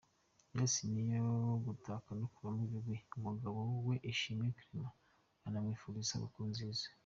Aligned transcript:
yose 0.55 0.79
ni 0.91 1.01
ayo 1.15 1.31
gutaka 1.67 2.09
no 2.19 2.27
kuvuga 2.35 2.61
ibigwi 2.79 2.97
umugabo 3.19 3.59
we 3.87 3.95
Ishimwe 4.11 4.47
Clement 4.59 4.97
anamwifuriza 5.47 6.03
isabukuru 6.07 6.45
nziza. 6.53 6.85